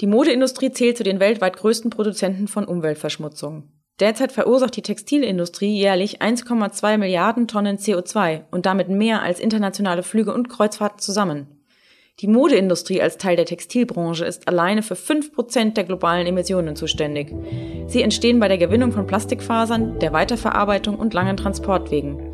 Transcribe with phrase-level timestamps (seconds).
[0.00, 3.70] Die Modeindustrie zählt zu den weltweit größten Produzenten von Umweltverschmutzung.
[3.98, 10.34] Derzeit verursacht die Textilindustrie jährlich 1,2 Milliarden Tonnen CO2 und damit mehr als internationale Flüge
[10.34, 11.46] und Kreuzfahrten zusammen.
[12.20, 17.34] Die Modeindustrie als Teil der Textilbranche ist alleine für 5% der globalen Emissionen zuständig.
[17.86, 22.25] Sie entstehen bei der Gewinnung von Plastikfasern, der Weiterverarbeitung und langen Transportwegen.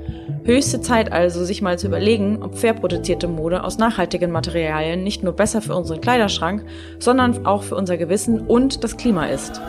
[0.44, 5.22] Höchste Zeit also, sich mal zu überlegen, ob fair produzierte Mode aus nachhaltigen Materialien nicht
[5.22, 6.64] nur besser für unseren Kleiderschrank,
[6.98, 9.60] sondern auch für unser Gewissen und das Klima ist.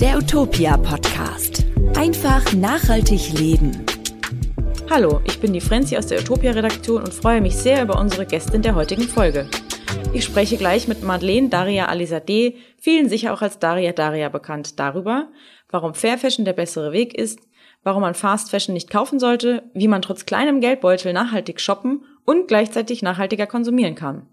[0.00, 1.64] Der Utopia Podcast.
[1.96, 3.84] Einfach nachhaltig leben.
[4.90, 8.26] Hallo, ich bin die Frenzi aus der Utopia Redaktion und freue mich sehr über unsere
[8.26, 9.48] Gästin der heutigen Folge.
[10.12, 15.28] Ich spreche gleich mit Madeleine Daria Alizadeh, vielen sicher auch als Daria Daria bekannt, darüber,
[15.70, 17.40] warum Fair Fashion der bessere Weg ist,
[17.84, 22.48] warum man Fast Fashion nicht kaufen sollte, wie man trotz kleinem Geldbeutel nachhaltig shoppen und
[22.48, 24.26] gleichzeitig nachhaltiger konsumieren kann.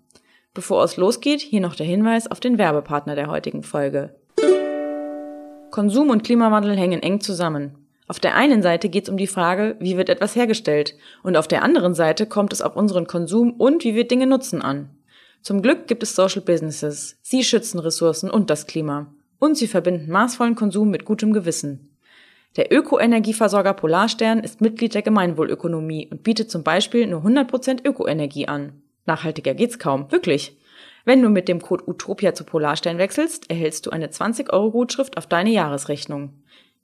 [0.53, 4.15] Bevor es losgeht, hier noch der Hinweis auf den Werbepartner der heutigen Folge.
[5.69, 7.75] Konsum und Klimawandel hängen eng zusammen.
[8.07, 11.47] Auf der einen Seite geht es um die Frage, wie wird etwas hergestellt, und auf
[11.47, 14.89] der anderen Seite kommt es auf unseren Konsum und wie wir Dinge nutzen an.
[15.41, 17.17] Zum Glück gibt es Social Businesses.
[17.21, 19.13] Sie schützen Ressourcen und das Klima.
[19.39, 21.90] Und sie verbinden maßvollen Konsum mit gutem Gewissen.
[22.57, 28.81] Der Ökoenergieversorger Polarstern ist Mitglied der Gemeinwohlökonomie und bietet zum Beispiel nur 100% Ökoenergie an.
[29.05, 30.57] Nachhaltiger geht's kaum, wirklich.
[31.05, 35.15] Wenn du mit dem Code Utopia zu Polarstern wechselst, erhältst du eine 20 Euro Gutschrift
[35.17, 36.33] auf deine Jahresrechnung.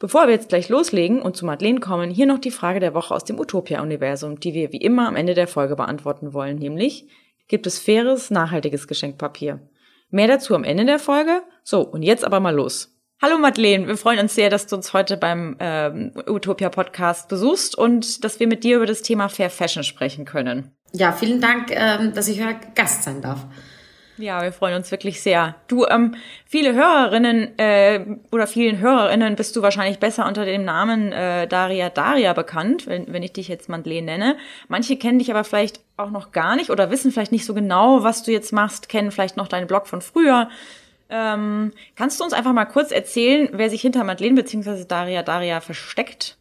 [0.00, 3.14] Bevor wir jetzt gleich loslegen und zu Madeleine kommen, hier noch die Frage der Woche
[3.14, 7.06] aus dem Utopia-Universum, die wir wie immer am Ende der Folge beantworten wollen, nämlich,
[7.48, 9.60] gibt es faires, nachhaltiges Geschenkpapier?
[10.08, 11.42] Mehr dazu am Ende der Folge.
[11.64, 12.96] So, und jetzt aber mal los.
[13.20, 17.76] Hallo Madeleine, wir freuen uns sehr, dass du uns heute beim ähm, Utopia Podcast besuchst
[17.76, 20.74] und dass wir mit dir über das Thema Fair Fashion sprechen können.
[20.94, 23.44] Ja, vielen Dank, ähm, dass ich euer Gast sein darf.
[24.20, 25.54] Ja, wir freuen uns wirklich sehr.
[25.66, 26.14] Du, ähm,
[26.44, 31.88] viele Hörerinnen äh, oder vielen Hörerinnen bist du wahrscheinlich besser unter dem Namen äh, Daria
[31.88, 34.36] Daria bekannt, wenn, wenn ich dich jetzt Madeleine nenne.
[34.68, 38.02] Manche kennen dich aber vielleicht auch noch gar nicht oder wissen vielleicht nicht so genau,
[38.02, 40.50] was du jetzt machst, kennen vielleicht noch deinen Blog von früher.
[41.08, 44.84] Ähm, kannst du uns einfach mal kurz erzählen, wer sich hinter Madeleine bzw.
[44.86, 46.36] Daria Daria versteckt?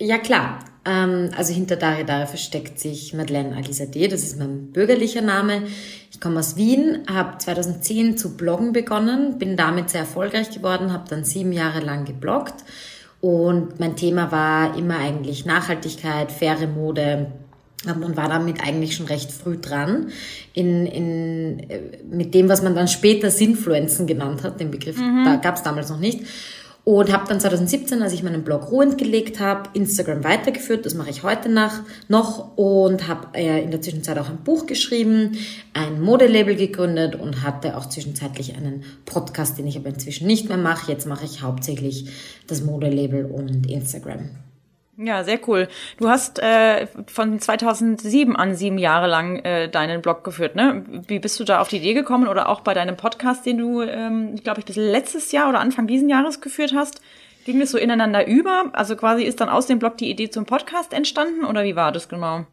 [0.00, 0.60] Ja, klar.
[0.84, 5.64] Ähm, also hinter Daria Daria versteckt sich Madeleine Alizadeh, das ist mein bürgerlicher Name.
[6.10, 11.08] Ich komme aus Wien, habe 2010 zu bloggen begonnen, bin damit sehr erfolgreich geworden, habe
[11.08, 12.64] dann sieben Jahre lang gebloggt
[13.20, 17.32] und mein Thema war immer eigentlich Nachhaltigkeit, faire Mode,
[17.86, 20.08] und war damit eigentlich schon recht früh dran
[20.52, 25.24] in, in, äh, mit dem, was man dann später Sinfluenzen genannt hat, den Begriff mhm.
[25.24, 26.20] da gab es damals noch nicht.
[26.88, 30.86] Und habe dann 2017, als ich meinen Blog ruhend gelegt habe, Instagram weitergeführt.
[30.86, 34.64] Das mache ich heute nach, noch und habe äh, in der Zwischenzeit auch ein Buch
[34.64, 35.36] geschrieben,
[35.74, 40.56] ein Modelabel gegründet und hatte auch zwischenzeitlich einen Podcast, den ich aber inzwischen nicht mehr
[40.56, 40.90] mache.
[40.90, 42.06] Jetzt mache ich hauptsächlich
[42.46, 44.30] das Modelabel und Instagram.
[45.00, 45.68] Ja, sehr cool.
[45.98, 50.82] Du hast äh, von 2007 an sieben Jahre lang äh, deinen Blog geführt, ne?
[51.06, 53.82] Wie bist du da auf die Idee gekommen oder auch bei deinem Podcast, den du,
[53.82, 57.00] ähm, ich glaube, ich bis letztes Jahr oder Anfang diesen Jahres geführt hast?
[57.44, 58.70] Ging das so ineinander über?
[58.72, 61.92] Also quasi ist dann aus dem Blog die Idee zum Podcast entstanden oder wie war
[61.92, 62.44] das genau?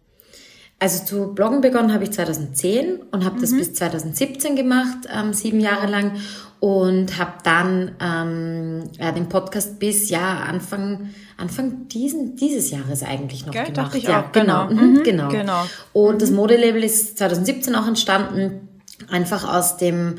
[0.77, 3.41] Also zu bloggen begonnen habe ich 2010 und habe mhm.
[3.41, 6.17] das bis 2017 gemacht, ähm, sieben Jahre lang
[6.59, 13.45] und habe dann ähm, ja, den Podcast bis ja Anfang Anfang diesen, dieses Jahres eigentlich
[13.45, 13.77] noch Gell, gemacht.
[13.77, 14.67] Dachte ich ja, auch, genau.
[14.67, 14.81] Genau.
[14.81, 15.29] Mhm, genau.
[15.29, 15.65] genau.
[15.93, 18.69] Und das Modelabel ist 2017 auch entstanden,
[19.09, 20.15] einfach aus dem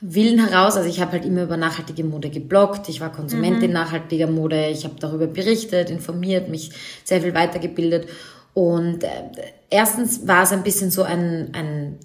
[0.00, 0.76] Willen heraus.
[0.76, 2.88] Also ich habe halt immer über nachhaltige Mode gebloggt.
[2.88, 3.74] Ich war Konsumentin mhm.
[3.74, 4.68] nachhaltiger Mode.
[4.68, 6.70] Ich habe darüber berichtet, informiert, mich
[7.04, 8.08] sehr viel weitergebildet.
[8.54, 9.08] Und äh,
[9.68, 11.98] erstens war es ein bisschen so ein, ein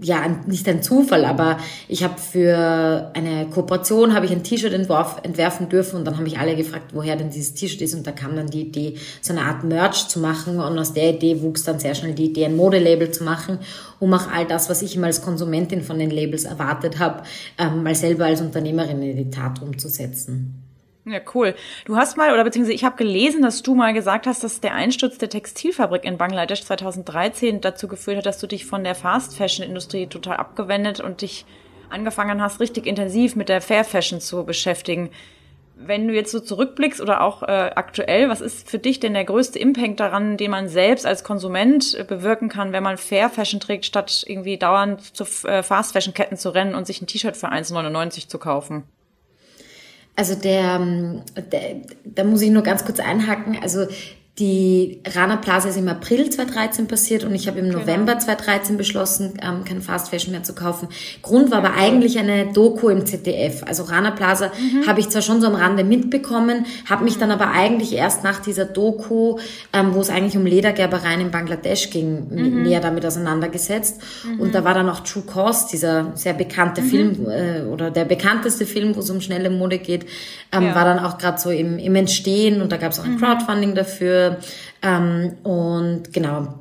[0.00, 1.58] ja, nicht ein Zufall, aber
[1.88, 6.38] ich habe für eine Kooperation habe ich ein T-Shirt entwerfen dürfen und dann haben mich
[6.38, 9.42] alle gefragt, woher denn dieses T-Shirt ist und da kam dann die Idee, so eine
[9.42, 12.56] Art Merch zu machen und aus der Idee wuchs dann sehr schnell die Idee, ein
[12.56, 13.58] Modelabel zu machen,
[13.98, 17.22] um auch all das, was ich immer als Konsumentin von den Labels erwartet habe,
[17.58, 20.65] ähm, mal selber als Unternehmerin in die Tat umzusetzen.
[21.08, 21.54] Ja, cool.
[21.84, 24.74] Du hast mal, oder beziehungsweise ich habe gelesen, dass du mal gesagt hast, dass der
[24.74, 30.08] Einsturz der Textilfabrik in Bangladesch 2013 dazu geführt hat, dass du dich von der Fast-Fashion-Industrie
[30.08, 31.46] total abgewendet und dich
[31.90, 35.10] angefangen hast, richtig intensiv mit der Fair Fashion zu beschäftigen.
[35.76, 39.26] Wenn du jetzt so zurückblickst oder auch äh, aktuell, was ist für dich denn der
[39.26, 43.60] größte Impact daran, den man selbst als Konsument äh, bewirken kann, wenn man Fair Fashion
[43.60, 47.36] trägt, statt irgendwie dauernd zu äh, Fast Fashion Ketten zu rennen und sich ein T-Shirt
[47.36, 48.82] für 1,99 zu kaufen?
[50.16, 51.22] Also der, ähm,
[51.52, 53.58] der, da muss ich nur ganz kurz einhaken.
[53.62, 53.86] Also
[54.38, 57.78] die Rana Plaza ist im April 2013 passiert und ich habe im genau.
[57.78, 60.88] November 2013 beschlossen, ähm, kein Fast Fashion mehr zu kaufen.
[61.22, 63.62] Grund war aber eigentlich eine Doku im ZDF.
[63.66, 64.86] Also Rana Plaza mhm.
[64.86, 68.40] habe ich zwar schon so am Rande mitbekommen, habe mich dann aber eigentlich erst nach
[68.40, 69.38] dieser Doku,
[69.72, 72.62] ähm, wo es eigentlich um Ledergerbereien in Bangladesch ging, mhm.
[72.62, 74.02] näher damit auseinandergesetzt.
[74.22, 74.40] Mhm.
[74.40, 76.90] Und da war dann auch True Cost, dieser sehr bekannte mhm.
[76.90, 80.04] Film äh, oder der bekannteste Film, wo es um schnelle Mode geht,
[80.52, 80.74] ähm, ja.
[80.74, 83.20] war dann auch gerade so im, im Entstehen und da gab es auch ein mhm.
[83.20, 84.25] Crowdfunding dafür
[84.82, 86.54] ähm, und genau,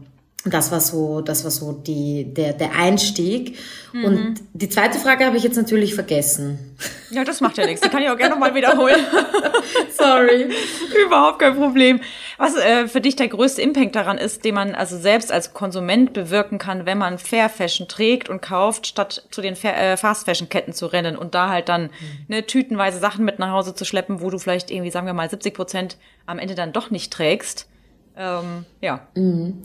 [0.45, 3.57] das war so, das war so die, der, der Einstieg.
[3.94, 4.06] Mhm.
[4.06, 6.77] Und die zweite Frage habe ich jetzt natürlich vergessen.
[7.09, 7.81] Ja, das macht ja nichts.
[7.81, 9.00] Die kann ich auch gerne nochmal wiederholen.
[9.97, 10.50] Sorry.
[11.06, 12.00] Überhaupt kein Problem.
[12.38, 16.13] Was äh, für dich der größte Impact daran ist, den man also selbst als Konsument
[16.13, 20.25] bewirken kann, wenn man Fair Fashion trägt und kauft, statt zu den Fair, äh, Fast
[20.25, 21.89] Fashion Ketten zu rennen und da halt dann mhm.
[22.27, 25.30] ne, tütenweise Sachen mit nach Hause zu schleppen, wo du vielleicht irgendwie, sagen wir mal,
[25.30, 27.68] 70 Prozent am Ende dann doch nicht trägst.
[28.15, 29.07] Ähm, ja.
[29.15, 29.63] Mhm.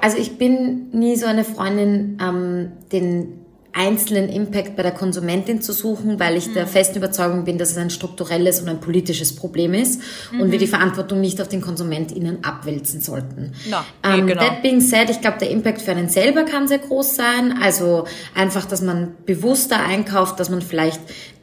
[0.00, 3.40] Also ich bin nie so eine Freundin, ähm, den
[3.72, 6.54] einzelnen Impact bei der Konsumentin zu suchen, weil ich mhm.
[6.54, 10.00] der festen Überzeugung bin, dass es ein strukturelles und ein politisches Problem ist
[10.32, 10.40] mhm.
[10.40, 13.52] und wir die Verantwortung nicht auf den KonsumentInnen abwälzen sollten.
[13.70, 14.42] No, ähm, genau.
[14.42, 17.58] That being said, ich glaube, der Impact für einen selber kann sehr groß sein.
[17.62, 21.00] Also einfach, dass man bewusster einkauft, dass man vielleicht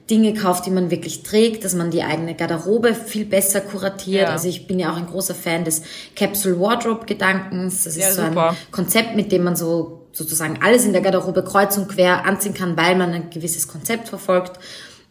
[0.09, 4.27] Dinge kauft, die man wirklich trägt, dass man die eigene Garderobe viel besser kuratiert.
[4.27, 4.29] Ja.
[4.29, 5.83] Also ich bin ja auch ein großer Fan des
[6.15, 7.83] Capsule Wardrobe Gedankens.
[7.83, 8.51] Das ist ja, so super.
[8.51, 12.53] ein Konzept, mit dem man so sozusagen alles in der Garderobe kreuz und quer anziehen
[12.53, 14.57] kann, weil man ein gewisses Konzept verfolgt.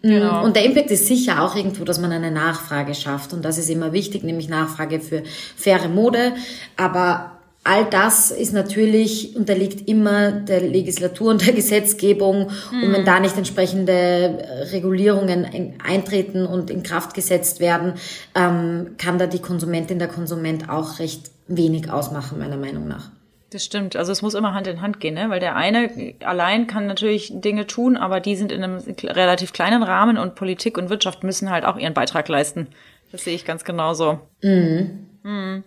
[0.03, 0.45] Mm, genau.
[0.45, 3.33] Und der Impact ist sicher auch irgendwo, dass man eine Nachfrage schafft.
[3.33, 5.23] Und das ist immer wichtig, nämlich Nachfrage für
[5.57, 6.33] faire Mode.
[6.77, 7.36] Aber
[7.67, 12.51] all das ist natürlich, unterliegt immer der Legislatur und der Gesetzgebung.
[12.71, 12.83] Mhm.
[12.83, 14.39] Und wenn da nicht entsprechende
[14.73, 17.95] Regulierungen eintreten und in Kraft gesetzt werden,
[18.35, 23.11] ähm, kann da die Konsumentin, der Konsument auch recht wenig ausmachen, meiner Meinung nach.
[23.51, 23.97] Das stimmt.
[23.97, 25.31] Also es muss immer Hand in Hand gehen, ne?
[25.31, 29.83] weil der eine allein kann natürlich Dinge tun, aber die sind in einem relativ kleinen
[29.83, 32.67] Rahmen und Politik und Wirtschaft müssen halt auch ihren Beitrag leisten.
[33.13, 34.19] Das sehe ich ganz genauso.
[34.43, 35.07] Mhm.
[35.23, 35.65] Mhm.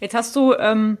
[0.00, 0.98] Jetzt hast du ähm,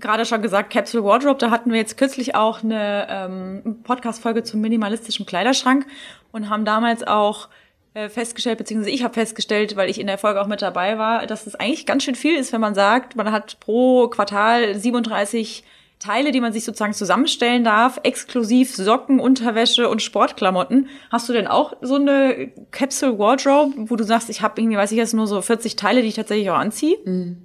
[0.00, 4.60] gerade schon gesagt, Capsule Wardrobe, da hatten wir jetzt kürzlich auch eine ähm, Podcast-Folge zum
[4.60, 5.86] minimalistischen Kleiderschrank
[6.32, 7.48] und haben damals auch
[7.94, 11.26] äh, festgestellt, beziehungsweise ich habe festgestellt, weil ich in der Folge auch mit dabei war,
[11.26, 15.64] dass es eigentlich ganz schön viel ist, wenn man sagt, man hat pro Quartal 37
[16.00, 20.88] Teile, die man sich sozusagen zusammenstellen darf, exklusiv Socken, Unterwäsche und Sportklamotten.
[21.10, 24.92] Hast du denn auch so eine Capsule Wardrobe, wo du sagst, ich habe irgendwie, weiß
[24.92, 26.96] ich jetzt, nur so 40 Teile, die ich tatsächlich auch anziehe?
[27.04, 27.42] Mhm.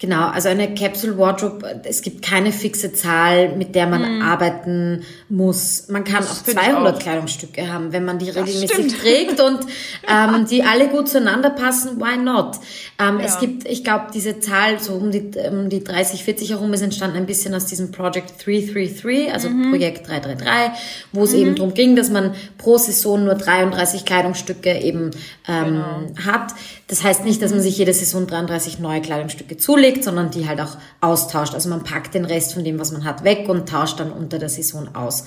[0.00, 4.22] Genau, also eine Capsule Wardrobe, es gibt keine fixe Zahl, mit der man mhm.
[4.22, 5.88] arbeiten muss.
[5.88, 6.98] Man kann das auch 200 auch.
[6.98, 9.60] Kleidungsstücke haben, wenn man die regelmäßig trägt und
[10.08, 12.56] ähm, die alle gut zueinander passen, why not?
[12.98, 13.24] Ähm, ja.
[13.24, 16.82] Es gibt, ich glaube, diese Zahl, so um die, um die 30, 40 herum, ist
[16.82, 19.70] entstanden ein bisschen aus diesem Project 333, also mhm.
[19.70, 20.80] Projekt 333,
[21.12, 21.38] wo es mhm.
[21.38, 25.10] eben darum ging, dass man pro Saison nur 33 Kleidungsstücke eben
[25.48, 26.26] ähm, genau.
[26.26, 26.52] hat.
[26.86, 30.60] Das heißt nicht, dass man sich jede Saison 33 neue Kleidungsstücke zulegt, sondern die halt
[30.60, 31.54] auch austauscht.
[31.54, 34.38] Also man packt den Rest von dem, was man hat, weg und tauscht dann unter
[34.38, 35.24] der Saison aus.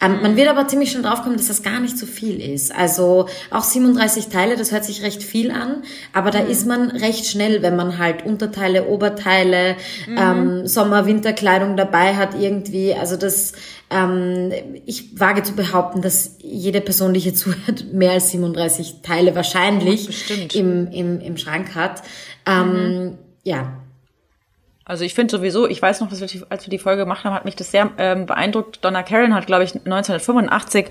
[0.00, 2.74] Ähm, man wird aber ziemlich schon draufkommen, dass das gar nicht so viel ist.
[2.74, 5.82] Also auch 37 Teile, das hört sich recht viel an,
[6.12, 6.50] aber da mhm.
[6.50, 10.16] ist man recht schnell, wenn man halt Unterteile, Oberteile, mhm.
[10.16, 12.94] ähm, Sommer-Winterkleidung dabei hat irgendwie.
[12.94, 13.52] Also das
[13.90, 14.52] ähm,
[14.86, 20.54] ich wage zu behaupten, dass jede Person, die hier zuhört, mehr als 37 Teile wahrscheinlich
[20.54, 22.02] im, im, im Schrank hat.
[22.46, 23.18] Ähm, mhm.
[23.42, 23.72] Ja.
[24.84, 27.34] Also ich finde sowieso, ich weiß noch, dass wir, als wir die Folge gemacht haben,
[27.34, 28.84] hat mich das sehr ähm, beeindruckt.
[28.84, 30.86] Donna Karen hat, glaube ich, 1985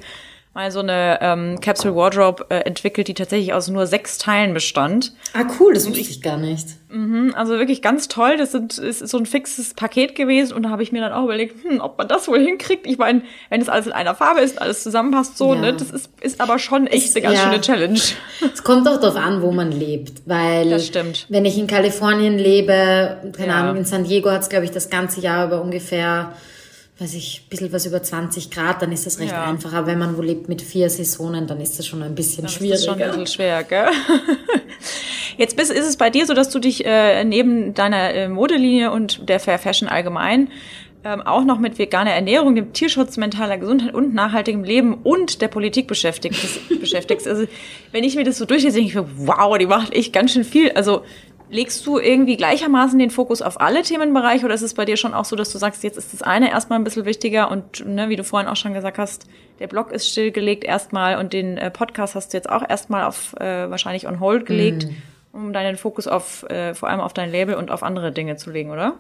[0.54, 5.14] mal so eine ähm, Capsule Wardrobe äh, entwickelt, die tatsächlich aus nur sechs Teilen bestand.
[5.34, 6.66] Ah, cool, das wusste ich, gar nicht.
[6.90, 8.36] Mh, also wirklich ganz toll.
[8.38, 11.24] Das sind, ist so ein fixes Paket gewesen und da habe ich mir dann auch
[11.24, 12.88] überlegt, hm, ob man das wohl hinkriegt.
[12.88, 15.62] Ich meine, wenn das alles in einer Farbe ist, alles zusammenpasst, so, ja.
[15.62, 17.44] ne, das ist, ist aber schon echt eine ganz ja.
[17.44, 18.00] schöne Challenge.
[18.54, 21.28] Es kommt auch darauf an, wo man lebt, weil das stimmt.
[21.30, 23.60] wenn ich in Kalifornien lebe, keine ja.
[23.60, 26.34] Ahnung, in San Diego hat es, glaube ich, das ganze Jahr über ungefähr
[27.00, 29.46] weiß ich, ein bisschen was über 20 Grad, dann ist das recht ja.
[29.46, 29.74] einfach.
[29.74, 32.52] Aber wenn man wo lebt mit vier Saisonen, dann ist das schon ein bisschen dann
[32.52, 32.76] schwieriger.
[32.76, 33.88] Ist das schon ein bisschen schwer, gell?
[35.38, 38.92] Jetzt bist, ist es bei dir so, dass du dich äh, neben deiner äh, Modelinie
[38.92, 40.50] und der Fair Fashion allgemein
[41.04, 45.48] ähm, auch noch mit veganer Ernährung, dem Tierschutz, mentaler Gesundheit und nachhaltigem Leben und der
[45.48, 46.36] Politik beschäftigt,
[46.82, 47.28] beschäftigst.
[47.28, 47.46] Also
[47.92, 50.44] wenn ich mir das so durchlese, denke ich mir, wow, die macht echt ganz schön
[50.44, 50.72] viel.
[50.72, 51.04] Also
[51.52, 55.16] Legst du irgendwie gleichermaßen den Fokus auf alle Themenbereiche oder ist es bei dir schon
[55.16, 58.10] auch so, dass du sagst, jetzt ist das eine erstmal ein bisschen wichtiger und ne,
[58.10, 59.28] wie du vorhin auch schon gesagt hast,
[59.60, 63.36] der Blog ist stillgelegt erstmal und den äh, Podcast hast du jetzt auch erstmal auf
[63.40, 65.36] äh, wahrscheinlich on hold gelegt, mm.
[65.36, 68.52] um deinen Fokus auf äh, vor allem auf dein Label und auf andere Dinge zu
[68.52, 68.94] legen, oder?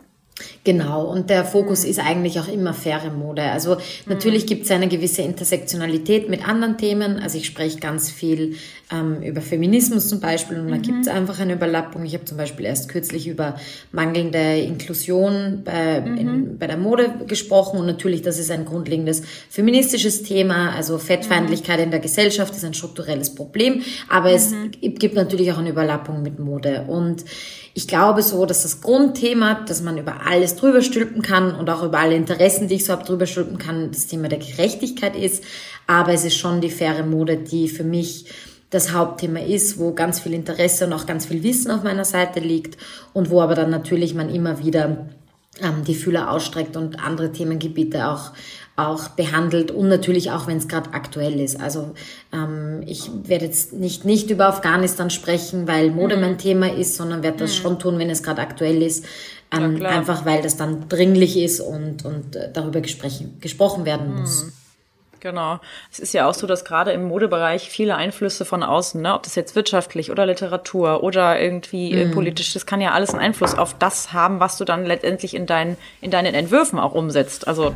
[0.63, 3.43] Genau, und der Fokus ist eigentlich auch immer faire Mode.
[3.43, 7.19] Also natürlich gibt es eine gewisse Intersektionalität mit anderen Themen.
[7.19, 8.55] Also ich spreche ganz viel
[8.91, 10.81] ähm, über Feminismus zum Beispiel und da mhm.
[10.81, 12.05] gibt es einfach eine Überlappung.
[12.05, 13.55] Ich habe zum Beispiel erst kürzlich über
[13.91, 16.17] mangelnde Inklusion bei, mhm.
[16.17, 20.74] in, bei der Mode gesprochen und natürlich, das ist ein grundlegendes feministisches Thema.
[20.75, 21.86] Also Fettfeindlichkeit mhm.
[21.86, 24.72] in der Gesellschaft ist ein strukturelles Problem, aber es mhm.
[24.96, 27.24] gibt natürlich auch eine Überlappung mit Mode und
[27.80, 31.82] ich glaube so, dass das Grundthema, dass man über alles drüber stülpen kann und auch
[31.82, 35.46] über alle Interessen, die ich so habe, drüber stülpen kann, das Thema der Gerechtigkeit ist.
[35.88, 38.26] Aber es ist schon die faire Mode, die für mich
[38.70, 42.42] das Hauptthema ist, wo ganz viel Interesse und auch ganz viel Wissen auf meiner Seite
[42.42, 42.78] liegt
[43.14, 45.08] und wo aber dann natürlich man immer wieder
[45.62, 48.32] ähm, die Fühler ausstreckt und andere Themengebiete auch
[48.80, 51.60] auch behandelt und natürlich auch, wenn es gerade aktuell ist.
[51.60, 51.94] Also
[52.32, 56.22] ähm, ich werde jetzt nicht, nicht über Afghanistan sprechen, weil Mode mhm.
[56.22, 57.62] mein Thema ist, sondern werde das mhm.
[57.62, 59.06] schon tun, wenn es gerade aktuell ist.
[59.51, 64.54] Ähm, einfach weil das dann dringlich ist und, und äh, darüber gesprochen, gesprochen werden mhm.
[65.20, 65.60] Genau.
[65.92, 69.24] Es ist ja auch so, dass gerade im Modebereich viele Einflüsse von außen, ne, ob
[69.24, 72.12] das jetzt wirtschaftlich oder Literatur oder irgendwie mm.
[72.12, 75.46] politisch, das kann ja alles einen Einfluss auf das haben, was du dann letztendlich in
[75.46, 77.48] deinen, in deinen Entwürfen auch umsetzt.
[77.48, 77.76] Also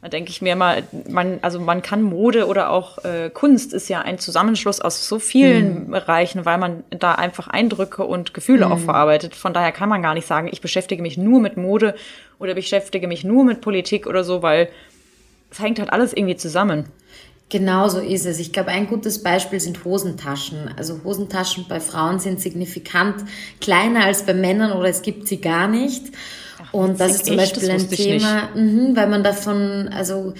[0.00, 3.88] da denke ich mir mal, man, also man kann Mode oder auch äh, Kunst ist
[3.88, 5.90] ja ein Zusammenschluss aus so vielen mhm.
[5.90, 8.72] Bereichen, weil man da einfach Eindrücke und Gefühle mhm.
[8.72, 9.34] auch verarbeitet.
[9.34, 11.96] Von daher kann man gar nicht sagen, ich beschäftige mich nur mit Mode
[12.38, 14.68] oder beschäftige mich nur mit Politik oder so, weil
[15.50, 16.86] es hängt halt alles irgendwie zusammen.
[17.50, 18.38] Genau so ist es.
[18.38, 20.70] Ich glaube, ein gutes Beispiel sind Hosentaschen.
[20.76, 23.24] Also Hosentaschen bei Frauen sind signifikant
[23.60, 26.04] kleiner als bei Männern oder es gibt sie gar nicht.
[26.72, 30.34] Und das ist zum echt, Beispiel ein Thema, mh, weil man davon, also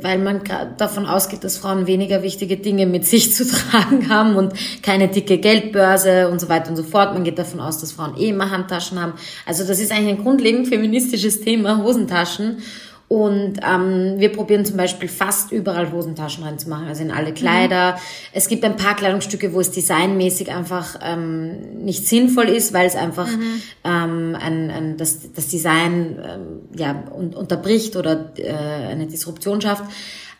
[0.00, 0.40] weil man
[0.78, 5.38] davon ausgeht, dass Frauen weniger wichtige Dinge mit sich zu tragen haben und keine dicke
[5.38, 7.14] Geldbörse und so weiter und so fort.
[7.14, 9.14] Man geht davon aus, dass Frauen eh immer Handtaschen haben.
[9.44, 12.58] Also das ist eigentlich ein grundlegend feministisches Thema, Hosentaschen.
[13.06, 17.92] Und ähm, wir probieren zum Beispiel fast überall Hosentaschen reinzumachen, also in alle Kleider.
[17.92, 17.98] Mhm.
[18.32, 22.96] Es gibt ein paar Kleidungsstücke, wo es designmäßig einfach ähm, nicht sinnvoll ist, weil es
[22.96, 23.62] einfach mhm.
[23.84, 29.84] ähm, ein, ein, das, das Design ähm, ja, un unterbricht oder äh, eine Disruption schafft.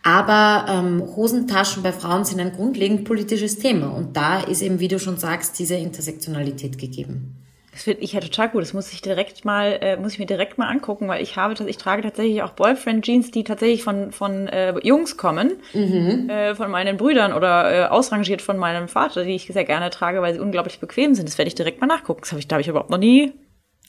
[0.02, 3.88] Aber ähm, Hosentaschen bei Frauen sind ein grundlegend politisches Thema.
[3.88, 7.43] Und da ist eben, wie du schon sagst, diese Intersektionalität gegeben.
[7.74, 8.62] Das finde ich ja total gut.
[8.62, 11.54] Das muss ich direkt mal, äh, muss ich mir direkt mal angucken, weil ich habe,
[11.68, 16.30] ich trage tatsächlich auch Boyfriend-Jeans, die tatsächlich von von äh, Jungs kommen, mhm.
[16.30, 20.22] äh, von meinen Brüdern oder äh, ausrangiert von meinem Vater, die ich sehr gerne trage,
[20.22, 21.28] weil sie unglaublich bequem sind.
[21.28, 22.20] Das werde ich direkt mal nachgucken.
[22.22, 23.32] Das habe ich, da habe ich überhaupt noch nie.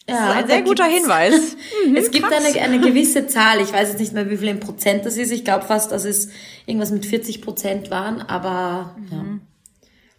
[0.10, 1.56] Ja, das ist ein sehr guter Hinweis.
[1.88, 3.62] Mhm, es gibt eine, eine gewisse Zahl.
[3.62, 5.32] Ich weiß jetzt nicht mehr, wie viel in Prozent das ist.
[5.32, 6.30] Ich glaube fast, dass es
[6.66, 9.42] irgendwas mit 40 Prozent waren, aber mhm.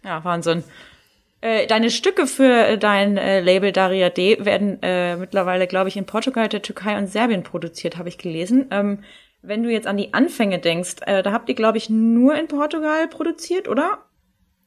[0.03, 0.09] ja.
[0.09, 0.63] Ja, Wahnsinn.
[1.39, 6.05] Äh, deine Stücke für dein äh, Label Daria D werden äh, mittlerweile, glaube ich, in
[6.05, 8.67] Portugal, der Türkei und Serbien produziert, habe ich gelesen.
[8.71, 8.99] Ähm,
[9.43, 12.47] wenn du jetzt an die Anfänge denkst, äh, da habt ihr, glaube ich, nur in
[12.47, 13.99] Portugal produziert, oder?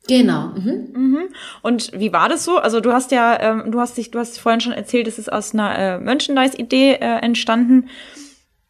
[0.09, 0.53] Genau.
[0.57, 0.89] Mhm.
[0.95, 1.29] Mhm.
[1.62, 2.59] Und wie war das so?
[2.59, 5.31] Also du hast ja, ähm, du hast dich, du hast vorhin schon erzählt, es ist
[5.31, 7.89] aus einer äh, Merchandise-Idee äh, entstanden.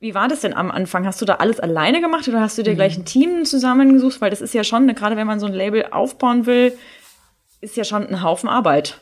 [0.01, 1.07] Wie war das denn am Anfang?
[1.07, 2.77] Hast du da alles alleine gemacht oder hast du dir mhm.
[2.77, 4.21] gleich ein Team zusammengesucht?
[4.21, 6.73] Weil das ist ja schon, ne, gerade wenn man so ein Label aufbauen will,
[7.61, 9.01] ist ja schon ein Haufen Arbeit.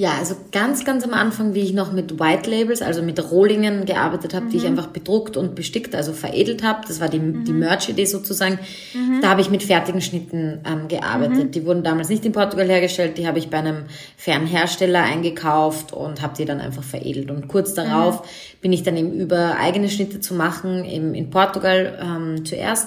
[0.00, 3.84] Ja, also ganz, ganz am Anfang, wie ich noch mit White Labels, also mit Rohlingen
[3.84, 4.50] gearbeitet habe, mhm.
[4.50, 4.68] die ich mhm.
[4.68, 6.86] einfach bedruckt und bestickt, also veredelt habe.
[6.86, 7.44] Das war die, mhm.
[7.44, 8.60] die Merch-Idee sozusagen.
[8.94, 9.20] Mhm.
[9.22, 11.46] Da habe ich mit fertigen Schnitten ähm, gearbeitet.
[11.46, 11.50] Mhm.
[11.50, 15.92] Die wurden damals nicht in Portugal hergestellt, die habe ich bei einem fairen Hersteller eingekauft
[15.92, 17.32] und habe die dann einfach veredelt.
[17.32, 18.60] Und kurz darauf mhm.
[18.60, 22.86] bin ich dann eben über eigene Schnitte zu machen, eben in Portugal ähm, zuerst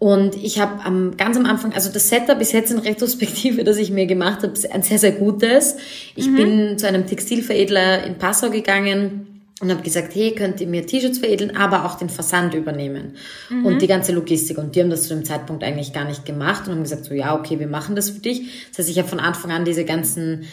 [0.00, 3.76] und ich habe am, ganz am Anfang, also das Setup ist jetzt in Retrospektive, das
[3.76, 5.76] ich mir gemacht habe, ein sehr, sehr gutes.
[6.16, 6.36] Ich mhm.
[6.36, 11.18] bin zu einem Textilveredler in Passau gegangen und habe gesagt, hey, könnt ihr mir T-Shirts
[11.18, 13.16] veredeln, aber auch den Versand übernehmen
[13.50, 13.66] mhm.
[13.66, 14.56] und die ganze Logistik.
[14.56, 17.12] Und die haben das zu dem Zeitpunkt eigentlich gar nicht gemacht und haben gesagt, so
[17.12, 18.68] ja, okay, wir machen das für dich.
[18.70, 20.46] Das heißt, ich habe von Anfang an diese ganzen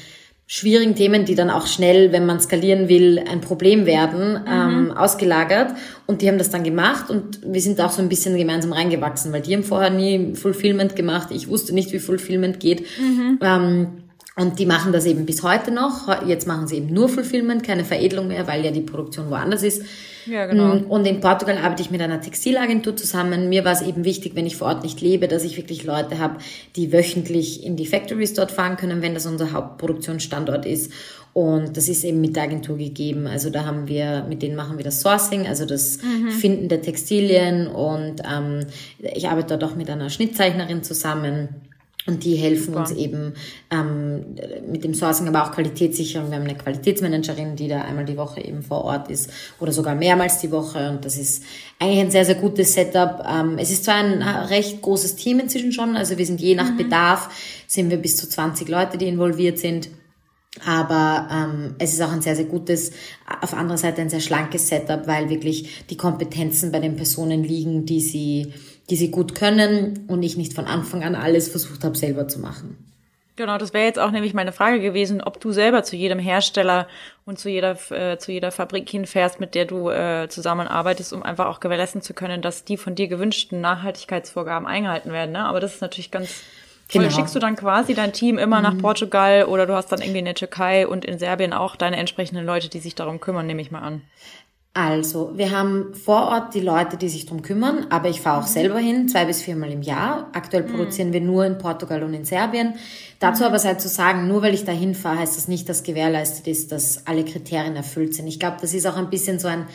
[0.49, 4.47] schwierigen Themen, die dann auch schnell, wenn man skalieren will, ein Problem werden, mhm.
[4.47, 5.73] ähm, ausgelagert.
[6.05, 9.33] Und die haben das dann gemacht und wir sind auch so ein bisschen gemeinsam reingewachsen,
[9.33, 11.27] weil die haben vorher nie Fulfillment gemacht.
[11.31, 12.85] Ich wusste nicht, wie Fulfillment geht.
[12.97, 13.39] Mhm.
[13.41, 13.87] Ähm,
[14.39, 16.23] Und die machen das eben bis heute noch.
[16.27, 19.81] Jetzt machen sie eben nur Fulfillment, keine Veredelung mehr, weil ja die Produktion woanders ist.
[20.27, 20.75] Ja, genau.
[20.75, 23.49] Mm, und in Portugal arbeite ich mit einer Textilagentur zusammen.
[23.49, 26.19] Mir war es eben wichtig, wenn ich vor Ort nicht lebe, dass ich wirklich Leute
[26.19, 26.37] habe,
[26.75, 30.91] die wöchentlich in die Factories dort fahren können, wenn das unser Hauptproduktionsstandort ist.
[31.33, 33.25] Und das ist eben mit der Agentur gegeben.
[33.25, 36.29] Also da haben wir, mit denen machen wir das Sourcing, also das mhm.
[36.29, 37.67] Finden der Textilien.
[37.67, 38.67] Und ähm,
[38.99, 41.49] ich arbeite dort auch mit einer Schnittzeichnerin zusammen
[42.07, 42.79] und die helfen Super.
[42.79, 43.33] uns eben
[43.69, 44.35] ähm,
[44.71, 46.29] mit dem Sourcing, aber auch Qualitätssicherung.
[46.29, 49.93] Wir haben eine Qualitätsmanagerin, die da einmal die Woche eben vor Ort ist oder sogar
[49.93, 50.89] mehrmals die Woche.
[50.89, 51.43] Und das ist
[51.79, 53.23] eigentlich ein sehr, sehr gutes Setup.
[53.29, 56.71] Ähm, es ist zwar ein recht großes Team inzwischen schon, also wir sind je nach
[56.71, 56.77] mhm.
[56.77, 57.29] Bedarf,
[57.67, 59.89] sind wir bis zu 20 Leute, die involviert sind.
[60.65, 62.91] Aber ähm, es ist auch ein sehr, sehr gutes,
[63.41, 67.85] auf anderer Seite ein sehr schlankes Setup, weil wirklich die Kompetenzen bei den Personen liegen,
[67.85, 68.53] die sie
[68.89, 72.39] die sie gut können und ich nicht von Anfang an alles versucht habe, selber zu
[72.39, 72.77] machen.
[73.37, 76.87] Genau, das wäre jetzt auch nämlich meine Frage gewesen, ob du selber zu jedem Hersteller
[77.23, 81.45] und zu jeder äh, zu jeder Fabrik hinfährst, mit der du äh, zusammenarbeitest, um einfach
[81.45, 85.33] auch gewährleisten zu können, dass die von dir gewünschten Nachhaltigkeitsvorgaben eingehalten werden.
[85.33, 85.45] Ne?
[85.45, 86.41] Aber das ist natürlich ganz
[86.89, 87.05] Genau.
[87.05, 88.63] Oder schickst du dann quasi dein Team immer mhm.
[88.63, 91.97] nach Portugal oder du hast dann irgendwie in der Türkei und in Serbien auch deine
[91.97, 94.03] entsprechenden Leute, die sich darum kümmern, nehme ich mal an.
[94.79, 98.45] Also, wir haben vor Ort die Leute, die sich drum kümmern, aber ich fahre auch
[98.45, 100.29] selber hin, zwei bis viermal im Jahr.
[100.33, 100.67] Aktuell mhm.
[100.67, 102.75] produzieren wir nur in Portugal und in Serbien.
[103.17, 106.45] Dazu aber sei zu sagen, nur weil ich da hinfahre, heißt das nicht, dass gewährleistet
[106.45, 108.27] ist, dass alle Kriterien erfüllt sind.
[108.27, 109.65] Ich glaube, das ist auch ein bisschen so ein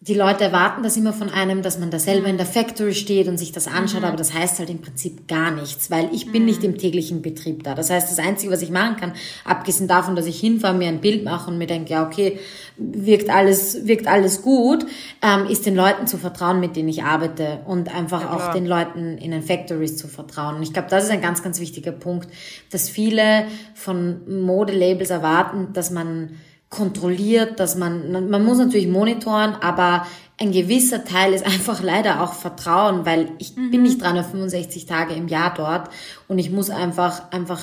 [0.00, 3.28] die Leute erwarten das immer von einem, dass man da selber in der Factory steht
[3.28, 4.08] und sich das anschaut, mhm.
[4.08, 6.48] aber das heißt halt im Prinzip gar nichts, weil ich bin mhm.
[6.48, 7.74] nicht im täglichen Betrieb da.
[7.74, 11.00] Das heißt, das Einzige, was ich machen kann, abgesehen davon, dass ich hinfahre, mir ein
[11.00, 12.38] Bild mache und mir denke, ja, okay,
[12.76, 14.84] wirkt alles, wirkt alles gut,
[15.22, 18.66] ähm, ist den Leuten zu vertrauen, mit denen ich arbeite und einfach ja, auch den
[18.66, 20.56] Leuten in den Factories zu vertrauen.
[20.56, 22.28] Und ich glaube, das ist ein ganz, ganz wichtiger Punkt,
[22.70, 26.36] dass viele von Modelabels erwarten, dass man
[26.70, 30.06] kontrolliert, dass man, man muss natürlich monitoren, aber
[30.38, 33.70] ein gewisser Teil ist einfach leider auch Vertrauen, weil ich mhm.
[33.70, 35.88] bin nicht 365 Tage im Jahr dort
[36.28, 37.62] und ich muss einfach, einfach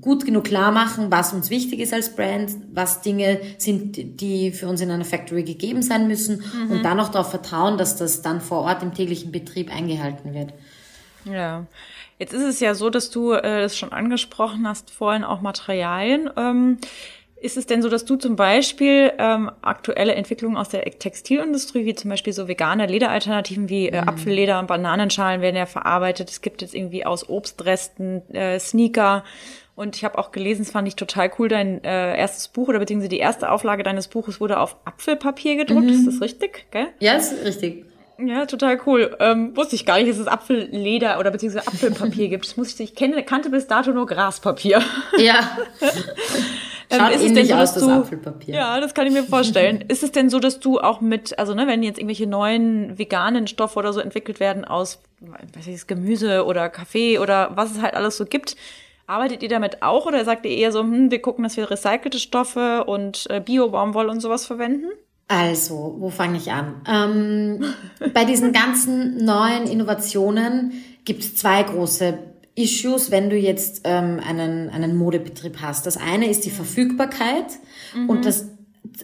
[0.00, 4.68] gut genug klar machen, was uns wichtig ist als Brand, was Dinge sind, die für
[4.68, 6.70] uns in einer Factory gegeben sein müssen mhm.
[6.70, 10.52] und dann auch darauf vertrauen, dass das dann vor Ort im täglichen Betrieb eingehalten wird.
[11.24, 11.66] Ja.
[12.18, 16.30] Jetzt ist es ja so, dass du äh, das schon angesprochen hast, vorhin auch Materialien.
[16.36, 16.78] Ähm,
[17.44, 21.94] ist es denn so, dass du zum Beispiel ähm, aktuelle Entwicklungen aus der Textilindustrie, wie
[21.94, 24.08] zum Beispiel so vegane Lederalternativen wie äh, mhm.
[24.08, 26.30] Apfelleder und Bananenschalen werden ja verarbeitet.
[26.30, 29.24] Es gibt jetzt irgendwie aus Obstresten äh, Sneaker.
[29.76, 32.78] Und ich habe auch gelesen, es fand ich total cool, dein äh, erstes Buch oder
[32.78, 35.84] beziehungsweise die erste Auflage deines Buches wurde auf Apfelpapier gedruckt.
[35.84, 35.90] Mhm.
[35.90, 36.66] Ist das richtig?
[36.70, 36.86] Gell?
[37.00, 37.84] Ja, ist richtig.
[38.16, 39.16] Ja, total cool.
[39.20, 42.46] Ähm, wusste ich gar nicht, dass es Apfelleder oder beziehungsweise Apfelpapier gibt.
[42.46, 44.82] Das muss ich, ich kenne, kannte bis dato nur Graspapier.
[45.18, 45.58] Ja.
[46.94, 48.54] Ähm, Schaut ähm, ist es denn aus, das Apfelpapier.
[48.54, 49.84] Ja, das kann ich mir vorstellen.
[49.88, 53.46] ist es denn so, dass du auch mit, also ne, wenn jetzt irgendwelche neuen veganen
[53.46, 57.94] Stoffe oder so entwickelt werden aus, weiß ich, Gemüse oder Kaffee oder was es halt
[57.94, 58.56] alles so gibt,
[59.06, 62.18] arbeitet ihr damit auch oder sagt ihr eher so, hm, wir gucken, dass wir recycelte
[62.18, 64.86] Stoffe und äh, Bio-Baumwolle und sowas verwenden?
[65.28, 66.82] Also, wo fange ich an?
[66.86, 67.64] Ähm,
[68.12, 72.18] bei diesen ganzen neuen Innovationen gibt es zwei große
[72.56, 75.86] Issues, wenn du jetzt ähm, einen, einen Modebetrieb hast.
[75.86, 76.54] Das eine ist die mhm.
[76.54, 77.46] Verfügbarkeit
[77.94, 78.10] mhm.
[78.10, 78.46] und das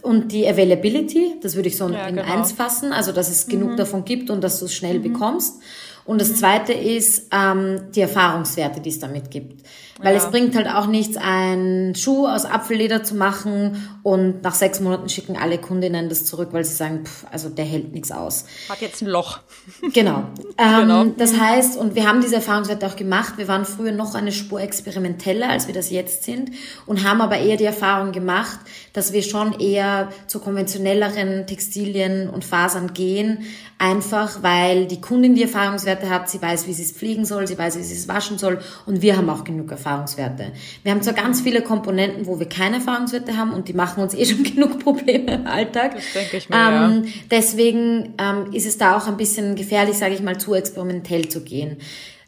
[0.03, 2.31] und die Availability, das würde ich so ja, in genau.
[2.31, 3.77] eins fassen, also dass es genug mhm.
[3.77, 5.03] davon gibt und dass du es schnell mhm.
[5.03, 5.61] bekommst.
[6.05, 6.35] Und das mhm.
[6.37, 9.65] zweite ist ähm, die Erfahrungswerte, die es damit gibt.
[9.99, 10.23] Weil ja.
[10.23, 15.09] es bringt halt auch nichts, einen Schuh aus Apfelleder zu machen und nach sechs Monaten
[15.09, 18.47] schicken alle Kundinnen das zurück, weil sie sagen, pff, also der hält nichts aus.
[18.69, 19.41] Hat jetzt ein Loch.
[19.93, 20.25] Genau.
[20.57, 21.05] ähm, genau.
[21.17, 24.61] Das heißt, und wir haben diese Erfahrungswerte auch gemacht, wir waren früher noch eine Spur
[24.61, 26.51] experimenteller, als wir das jetzt sind
[26.87, 28.59] und haben aber eher die Erfahrung gemacht,
[28.93, 33.45] dass wir schon eher zu konventionelleren Textilien und Fasern gehen,
[33.79, 37.59] einfach weil die Kundin die Erfahrungswerte hat, sie weiß, wie sie es pflegen soll, sie
[37.59, 40.53] weiß, wie sie es waschen soll und wir haben auch genug Erfahrungswerte.
[40.83, 44.15] Wir haben zwar ganz viele Komponenten, wo wir keine Erfahrungswerte haben und die machen uns
[44.15, 45.95] eh schon genug Probleme im Alltag.
[45.95, 47.11] Das denke ich mir, ähm, ja.
[47.31, 51.43] Deswegen ähm, ist es da auch ein bisschen gefährlich, sage ich mal, zu experimentell zu
[51.43, 51.79] gehen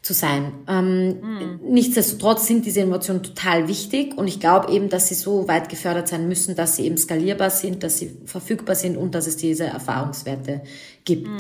[0.03, 0.53] zu sein.
[0.69, 1.61] Ähm, mhm.
[1.69, 6.09] Nichtsdestotrotz sind diese Innovationen total wichtig und ich glaube eben, dass sie so weit gefördert
[6.09, 9.65] sein müssen, dass sie eben skalierbar sind, dass sie verfügbar sind und dass es diese
[9.65, 10.63] Erfahrungswerte
[11.05, 11.29] gibt.
[11.29, 11.39] Mhm.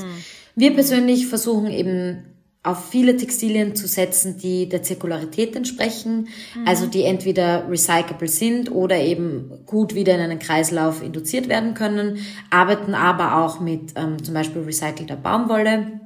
[0.54, 2.24] Wir persönlich versuchen eben
[2.64, 6.66] auf viele Textilien zu setzen, die der Zirkularität entsprechen, mhm.
[6.66, 12.18] also die entweder recyclable sind oder eben gut wieder in einen Kreislauf induziert werden können,
[12.50, 16.01] arbeiten aber auch mit ähm, zum Beispiel recycelter Baumwolle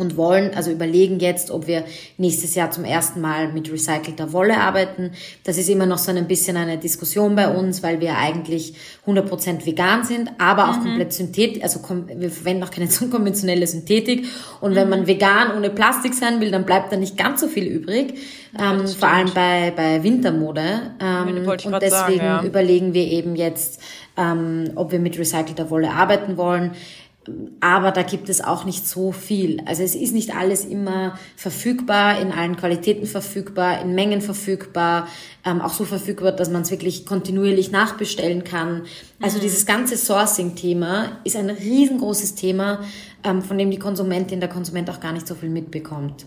[0.00, 1.84] und wollen, also überlegen jetzt, ob wir
[2.18, 5.12] nächstes Jahr zum ersten Mal mit recycelter Wolle arbeiten.
[5.44, 8.74] Das ist immer noch so ein bisschen eine Diskussion bei uns, weil wir eigentlich
[9.06, 10.84] 100% vegan sind, aber auch mhm.
[10.84, 11.80] komplett synthetisch, also
[12.16, 14.26] wir verwenden auch keine konventionelle Synthetik.
[14.60, 14.76] Und mhm.
[14.76, 18.14] wenn man vegan ohne Plastik sein will, dann bleibt da nicht ganz so viel übrig,
[18.58, 20.94] ja, ähm, vor allem bei, bei Wintermode.
[21.00, 22.42] Ähm, und deswegen sagen, ja.
[22.42, 23.80] überlegen wir eben jetzt,
[24.16, 26.72] ähm, ob wir mit recycelter Wolle arbeiten wollen.
[27.60, 29.62] Aber da gibt es auch nicht so viel.
[29.66, 35.06] Also es ist nicht alles immer verfügbar, in allen Qualitäten verfügbar, in Mengen verfügbar,
[35.44, 38.82] ähm, auch so verfügbar, dass man es wirklich kontinuierlich nachbestellen kann.
[39.20, 39.42] Also mhm.
[39.42, 42.80] dieses ganze Sourcing-Thema ist ein riesengroßes Thema,
[43.22, 46.24] ähm, von dem die Konsumentin, der Konsument auch gar nicht so viel mitbekommt.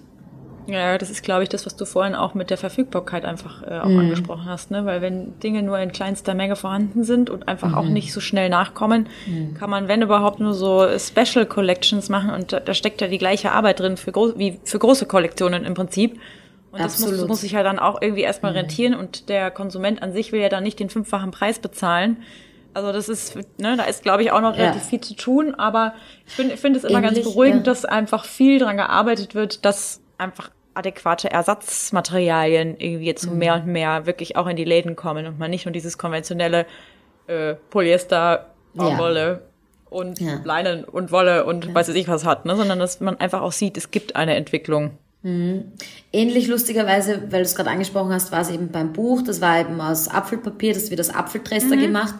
[0.68, 3.80] Ja, das ist, glaube ich, das, was du vorhin auch mit der Verfügbarkeit einfach äh,
[3.80, 4.00] auch mhm.
[4.00, 4.72] angesprochen hast.
[4.72, 4.86] Ne?
[4.86, 7.76] Weil wenn Dinge nur in kleinster Menge vorhanden sind und einfach mhm.
[7.76, 9.56] auch nicht so schnell nachkommen, mhm.
[9.56, 12.32] kann man, wenn überhaupt, nur so Special Collections machen.
[12.32, 15.66] Und da, da steckt ja die gleiche Arbeit drin für groß, wie für große Kollektionen
[15.66, 16.20] im Prinzip.
[16.72, 17.14] Und Absolut.
[17.14, 18.60] das muss, muss sich ja dann auch irgendwie erstmal mhm.
[18.60, 18.94] rentieren.
[18.96, 22.18] Und der Konsument an sich will ja dann nicht den fünffachen Preis bezahlen.
[22.74, 24.90] Also das ist, ne, da ist, glaube ich, auch noch relativ ja.
[24.90, 25.56] viel zu tun.
[25.56, 25.94] Aber
[26.26, 27.72] ich finde ich finde es immer Ähnlich, ganz beruhigend, ja.
[27.74, 33.38] dass einfach viel dran gearbeitet wird, dass einfach adäquate Ersatzmaterialien irgendwie jetzt mhm.
[33.38, 36.66] mehr und mehr wirklich auch in die Läden kommen und man nicht nur dieses konventionelle
[37.28, 39.98] äh, Polyester, Baumwolle ja.
[39.98, 40.40] und ja.
[40.44, 41.74] Leinen und Wolle und ja.
[41.74, 42.56] weiß ich was hat, ne?
[42.56, 44.98] sondern dass man einfach auch sieht, es gibt eine Entwicklung.
[45.22, 45.72] Mhm.
[46.12, 49.60] Ähnlich lustigerweise, weil du es gerade angesprochen hast, war es eben beim Buch, das war
[49.60, 51.82] eben aus Apfelpapier, das wird aus Apfeltrester mhm.
[51.82, 52.16] gemacht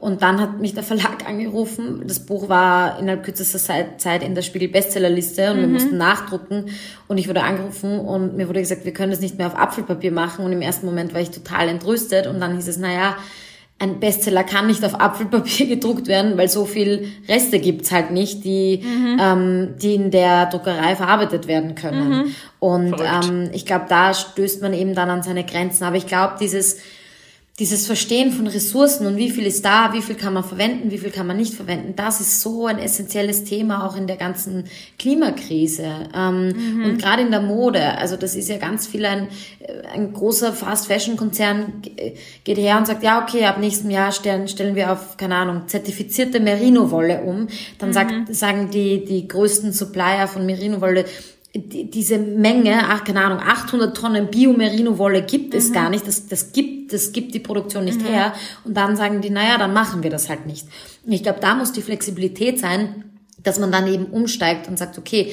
[0.00, 2.02] und dann hat mich der Verlag angerufen.
[2.06, 3.58] Das Buch war innerhalb kürzester
[3.98, 5.60] Zeit in der Spiegel Bestsellerliste und mhm.
[5.60, 6.66] wir mussten nachdrucken.
[7.06, 10.10] Und ich wurde angerufen und mir wurde gesagt, wir können das nicht mehr auf Apfelpapier
[10.10, 10.44] machen.
[10.44, 12.26] Und im ersten Moment war ich total entrüstet.
[12.26, 13.14] Und dann hieß es, naja,
[13.78, 18.42] ein Bestseller kann nicht auf Apfelpapier gedruckt werden, weil so viel Reste gibt's halt nicht,
[18.44, 19.18] die, mhm.
[19.20, 22.08] ähm, die in der Druckerei verarbeitet werden können.
[22.08, 22.34] Mhm.
[22.58, 25.84] Und ähm, ich glaube, da stößt man eben dann an seine Grenzen.
[25.84, 26.78] Aber ich glaube, dieses
[27.58, 30.96] dieses Verstehen von Ressourcen und wie viel ist da, wie viel kann man verwenden, wie
[30.96, 34.64] viel kann man nicht verwenden, das ist so ein essentielles Thema auch in der ganzen
[34.98, 36.84] Klimakrise ähm, mhm.
[36.84, 37.98] und gerade in der Mode.
[37.98, 39.28] Also das ist ja ganz viel ein,
[39.60, 41.82] äh, ein großer Fast Fashion Konzern
[42.44, 45.64] geht her und sagt, ja okay, ab nächstem Jahr stellen, stellen wir auf, keine Ahnung,
[45.66, 47.48] zertifizierte Merino-Wolle um.
[47.78, 47.92] Dann mhm.
[47.92, 50.46] sagt, sagen die, die größten Supplier von
[51.54, 55.74] Merino-Wolle, diese Menge, ach, keine Ahnung, 800 Tonnen Bio-Merino-Wolle gibt es mhm.
[55.74, 56.06] gar nicht.
[56.06, 58.06] Das, das gibt, das gibt die Produktion nicht mhm.
[58.06, 58.34] her.
[58.64, 60.66] Und dann sagen die, naja, dann machen wir das halt nicht.
[61.04, 63.04] Und ich glaube, da muss die Flexibilität sein,
[63.42, 65.32] dass man dann eben umsteigt und sagt, okay,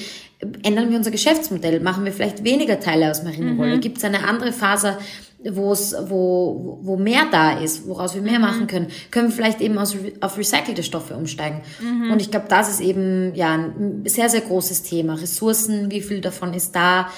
[0.63, 3.82] ändern wir unser Geschäftsmodell, machen wir vielleicht weniger Teile aus Merino-Wolle, mhm.
[3.82, 4.97] gibt es eine andere Faser,
[5.43, 8.45] wo es, wo, wo mehr da ist, woraus wir mehr mhm.
[8.45, 11.62] machen können, können wir vielleicht eben aus, auf recycelte Stoffe umsteigen.
[11.80, 12.12] Mhm.
[12.12, 15.13] Und ich glaube, das ist eben ja ein sehr, sehr großes Thema.
[15.15, 17.10] Ressourcen, wie viel davon ist da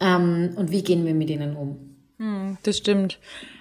[0.00, 1.76] ähm, und wie gehen wir mit ihnen um?
[2.18, 3.18] Mhm, das stimmt.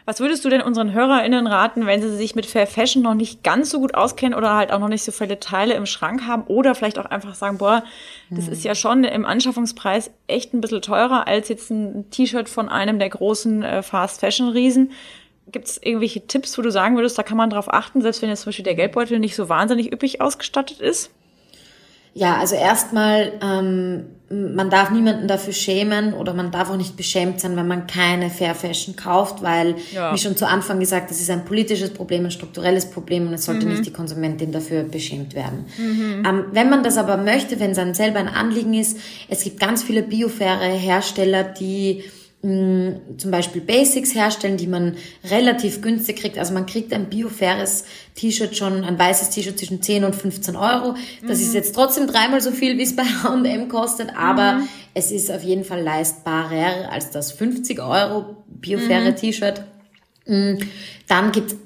[0.08, 3.44] Was würdest du denn unseren HörerInnen raten, wenn sie sich mit Fair Fashion noch nicht
[3.44, 6.44] ganz so gut auskennen oder halt auch noch nicht so viele Teile im Schrank haben
[6.44, 7.84] oder vielleicht auch einfach sagen, boah,
[8.30, 8.54] das mhm.
[8.54, 13.00] ist ja schon im Anschaffungspreis echt ein bisschen teurer als jetzt ein T-Shirt von einem
[13.00, 14.94] der großen äh, Fast Fashion Riesen.
[15.52, 18.30] Gibt es irgendwelche Tipps, wo du sagen würdest, da kann man drauf achten, selbst wenn
[18.30, 21.12] jetzt zum Beispiel der Geldbeutel nicht so wahnsinnig üppig ausgestattet ist?
[22.18, 27.40] Ja, also erstmal, ähm, man darf niemanden dafür schämen oder man darf auch nicht beschämt
[27.40, 30.12] sein, wenn man keine Fair Fashion kauft, weil, ja.
[30.12, 33.46] wie schon zu Anfang gesagt, das ist ein politisches Problem, ein strukturelles Problem und es
[33.46, 33.74] sollte mhm.
[33.74, 35.66] nicht die Konsumentin dafür beschämt werden.
[35.78, 36.24] Mhm.
[36.28, 38.98] Ähm, wenn man das aber möchte, wenn es einem selber ein Anliegen ist,
[39.30, 42.04] es gibt ganz viele biofaire Hersteller, die
[42.42, 46.38] zum Beispiel Basics herstellen, die man relativ günstig kriegt.
[46.38, 50.96] Also man kriegt ein biofaires T-Shirt schon, ein weißes T-Shirt zwischen 10 und 15 Euro.
[51.28, 51.44] Das mhm.
[51.44, 54.68] ist jetzt trotzdem dreimal so viel, wie es bei H&M kostet, aber mhm.
[54.94, 59.16] es ist auf jeden Fall leistbarer als das 50 Euro biofaire mhm.
[59.16, 59.64] T-Shirt.
[60.26, 61.58] Dann gibt es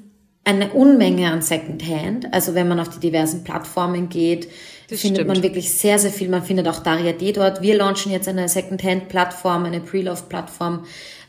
[0.44, 2.32] eine Unmenge an Secondhand.
[2.32, 4.48] Also wenn man auf die diversen Plattformen geht,
[4.92, 5.34] das findet stimmt.
[5.34, 6.28] man wirklich sehr, sehr viel.
[6.28, 7.62] Man findet auch Daria D dort.
[7.62, 10.84] Wir launchen jetzt eine Secondhand-Plattform, eine Pre-Love-Plattform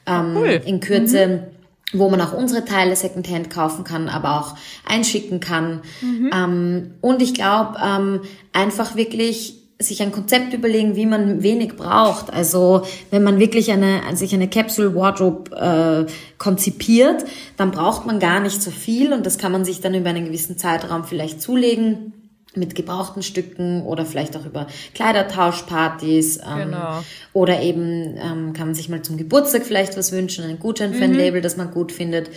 [0.06, 0.62] ähm, cool.
[0.66, 1.28] in Kürze.
[1.28, 5.82] Mhm wo man auch unsere Teile Secondhand kaufen kann, aber auch einschicken kann.
[6.02, 6.32] Mhm.
[6.34, 8.22] Ähm, und ich glaube, ähm,
[8.52, 12.32] einfach wirklich sich ein Konzept überlegen, wie man wenig braucht.
[12.32, 17.26] Also wenn man wirklich eine, sich eine Capsule Wardrobe äh, konzipiert,
[17.58, 20.26] dann braucht man gar nicht so viel und das kann man sich dann über einen
[20.26, 22.14] gewissen Zeitraum vielleicht zulegen
[22.56, 26.38] mit gebrauchten Stücken oder vielleicht auch über Kleidertauschpartys.
[26.38, 27.04] Ähm, genau.
[27.34, 31.04] Oder eben ähm, kann man sich mal zum Geburtstag vielleicht was wünschen, einen Gutschein für
[31.04, 31.18] ein mhm.
[31.18, 32.30] Label, das man gut findet.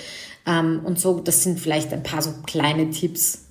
[0.46, 3.46] Ähm, und so, das sind vielleicht ein paar so kleine Tipps.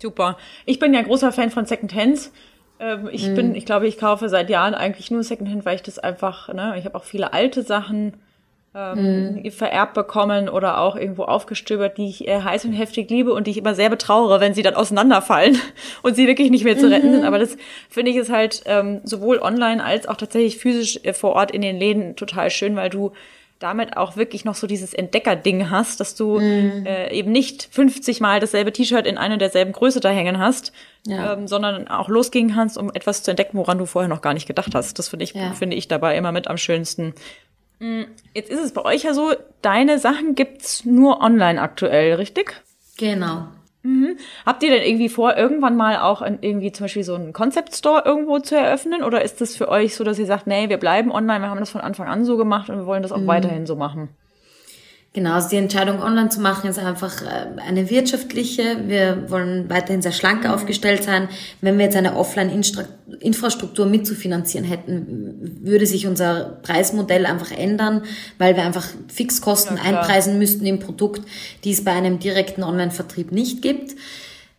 [0.00, 0.36] Super.
[0.66, 2.32] Ich bin ja großer Fan von Second Hands.
[2.80, 3.34] Ähm, ich mhm.
[3.34, 6.74] bin, ich glaube, ich kaufe seit Jahren eigentlich nur Secondhand, weil ich das einfach, ne,
[6.78, 8.14] ich habe auch viele alte Sachen
[8.74, 9.50] ähm, mhm.
[9.50, 13.50] vererbt bekommen oder auch irgendwo aufgestöbert, die ich äh, heiß und heftig liebe und die
[13.50, 15.58] ich immer sehr betrauere, wenn sie dann auseinanderfallen
[16.02, 17.14] und sie wirklich nicht mehr zu retten mhm.
[17.16, 17.24] sind.
[17.24, 17.56] Aber das
[17.90, 21.60] finde ich ist halt ähm, sowohl online als auch tatsächlich physisch äh, vor Ort in
[21.60, 23.12] den Läden total schön, weil du
[23.58, 26.84] damit auch wirklich noch so dieses Entdecker-Ding hast, dass du mm.
[26.84, 30.72] äh, eben nicht 50 Mal dasselbe T-Shirt in einer derselben Größe da hängen hast,
[31.06, 31.34] ja.
[31.34, 34.46] ähm, sondern auch losgehen kannst, um etwas zu entdecken, woran du vorher noch gar nicht
[34.46, 34.98] gedacht hast.
[34.98, 35.52] Das finde ich, ja.
[35.52, 37.14] finde ich dabei immer mit am schönsten.
[37.82, 42.62] Mm, jetzt ist es bei euch ja so, deine Sachen gibt's nur online aktuell, richtig?
[42.96, 43.48] Genau.
[43.82, 44.18] Mhm.
[44.46, 48.04] Habt ihr denn irgendwie vor, irgendwann mal auch irgendwie zum Beispiel so einen Concept Store
[48.04, 49.02] irgendwo zu eröffnen?
[49.02, 51.58] Oder ist das für euch so, dass ihr sagt, nee, wir bleiben online, wir haben
[51.58, 53.26] das von Anfang an so gemacht und wir wollen das auch mhm.
[53.26, 54.10] weiterhin so machen?
[55.14, 58.78] Genau, also die Entscheidung online zu machen ist einfach äh, eine wirtschaftliche.
[58.86, 60.50] Wir wollen weiterhin sehr schlank mhm.
[60.50, 61.28] aufgestellt sein.
[61.60, 68.04] Wenn wir jetzt eine Offline-Infrastruktur mitzufinanzieren hätten, würde sich unser Preismodell einfach ändern,
[68.38, 71.20] weil wir einfach Fixkosten ja, einpreisen müssten im Produkt,
[71.64, 73.94] die es bei einem direkten Online-Vertrieb nicht gibt.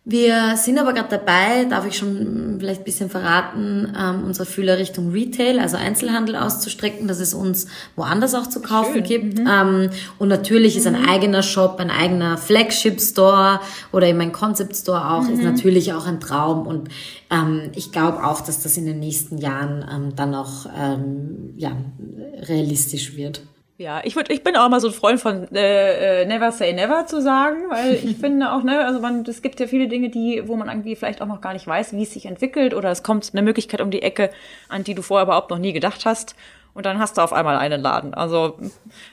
[0.06, 4.76] Wir sind aber gerade dabei, darf ich schon vielleicht ein bisschen verraten, ähm, unsere Fühler
[4.76, 9.04] Richtung Retail, also Einzelhandel auszustrecken, dass es uns woanders auch zu kaufen Schön.
[9.04, 9.38] gibt.
[9.38, 9.48] Mhm.
[9.50, 11.08] Ähm, und natürlich ist ein mhm.
[11.08, 13.60] eigener Shop, ein eigener Flagship Store
[13.92, 15.34] oder eben ein Concept Store auch, mhm.
[15.34, 16.66] ist natürlich auch ein Traum.
[16.66, 16.90] Und
[17.30, 21.72] ähm, ich glaube auch, dass das in den nächsten Jahren ähm, dann auch ähm, ja,
[22.42, 23.40] realistisch wird.
[23.76, 26.72] Ja, ich würde, ich bin auch mal so ein Freund von äh, äh, Never Say
[26.72, 30.10] Never zu sagen, weil ich finde auch, ne, also man, es gibt ja viele Dinge,
[30.10, 32.90] die, wo man irgendwie vielleicht auch noch gar nicht weiß, wie es sich entwickelt, oder
[32.90, 34.30] es kommt eine Möglichkeit um die Ecke,
[34.68, 36.36] an die du vorher überhaupt noch nie gedacht hast.
[36.72, 38.14] Und dann hast du auf einmal einen Laden.
[38.14, 38.58] Also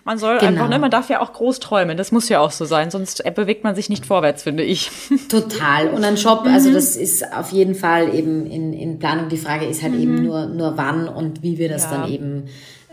[0.03, 0.47] man soll genau.
[0.47, 1.95] einfach, ne, man darf ja auch groß träumen.
[1.95, 4.89] Das muss ja auch so sein, sonst bewegt man sich nicht vorwärts, finde ich.
[5.29, 5.89] Total.
[5.89, 6.73] Und ein Shop, also mhm.
[6.73, 9.29] das ist auf jeden Fall eben in, in Planung.
[9.29, 10.01] Die Frage ist halt mhm.
[10.01, 11.91] eben nur, nur wann und wie wir das ja.
[11.91, 12.45] dann eben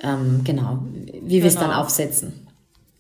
[0.03, 0.79] ähm, genau,
[1.23, 1.81] wie wir es dann genau.
[1.81, 2.49] aufsetzen.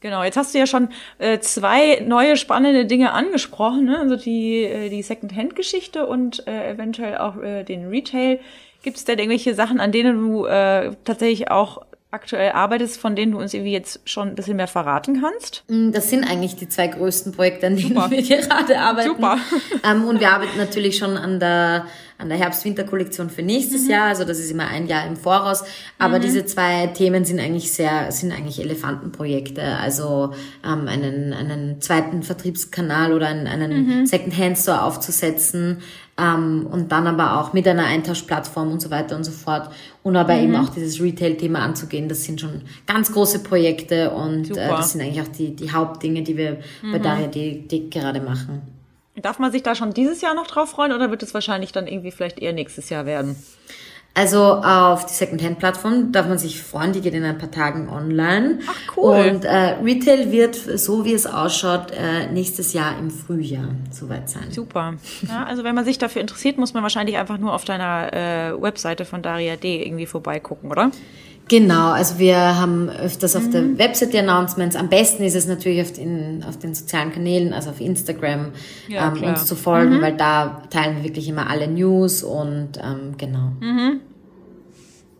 [0.00, 3.98] Genau, jetzt hast du ja schon äh, zwei neue spannende Dinge angesprochen, ne?
[3.98, 8.38] also die, äh, die Second-Hand-Geschichte und äh, eventuell auch äh, den Retail.
[8.82, 13.32] Gibt es denn irgendwelche Sachen, an denen du äh, tatsächlich auch aktuell arbeitest, von denen
[13.32, 15.64] du uns irgendwie jetzt schon ein bisschen mehr verraten kannst?
[15.68, 18.10] Mm, das sind eigentlich die zwei größten Projekte, an denen Super.
[18.10, 19.08] wir gerade arbeiten.
[19.08, 19.38] Super.
[19.84, 21.86] Ähm, und wir arbeiten natürlich schon an der
[22.18, 23.90] an der Herbst-Winter-Kollektion für nächstes mhm.
[23.90, 24.06] Jahr.
[24.08, 25.62] Also das ist immer ein Jahr im Voraus.
[25.98, 26.22] Aber mhm.
[26.22, 29.62] diese zwei Themen sind eigentlich sehr, sind eigentlich Elefantenprojekte.
[29.62, 34.06] Also ähm, einen, einen zweiten Vertriebskanal oder einen, einen mhm.
[34.06, 35.78] Second-Hand-Store aufzusetzen.
[36.18, 39.70] Ähm, und dann aber auch mit einer Eintauschplattform und so weiter und so fort.
[40.02, 40.42] Und aber mhm.
[40.42, 42.08] eben auch dieses Retail-Thema anzugehen.
[42.08, 46.22] Das sind schon ganz große Projekte und äh, das sind eigentlich auch die, die Hauptdinge,
[46.22, 47.02] die wir bei mhm.
[47.02, 48.62] Daria die, die gerade machen.
[49.22, 51.86] Darf man sich da schon dieses Jahr noch drauf freuen oder wird es wahrscheinlich dann
[51.86, 53.36] irgendwie vielleicht eher nächstes Jahr werden?
[54.18, 58.58] Also auf die Secondhand-Plattform darf man sich freuen, die geht in ein paar Tagen online.
[58.66, 59.14] Ach cool.
[59.14, 64.50] Und äh, Retail wird, so wie es ausschaut, äh, nächstes Jahr im Frühjahr soweit sein.
[64.50, 64.94] Super.
[65.28, 68.60] Ja, also wenn man sich dafür interessiert, muss man wahrscheinlich einfach nur auf deiner äh,
[68.60, 70.90] Webseite von Daria D irgendwie vorbeigucken, oder?
[71.46, 73.52] Genau, also wir haben öfters auf mhm.
[73.52, 74.74] der Website die Announcements.
[74.74, 78.48] Am besten ist es natürlich auf den, auf den sozialen Kanälen, also auf Instagram,
[78.88, 80.02] ja, ähm, uns zu folgen, mhm.
[80.02, 83.52] weil da teilen wir wirklich immer alle News und ähm, genau.
[83.60, 84.00] Mhm.